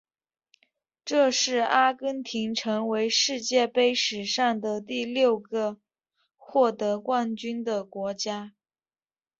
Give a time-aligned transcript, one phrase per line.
[1.05, 5.77] 这是阿根廷成为世界杯史上的第六个
[6.37, 8.55] 获得冠军的国家。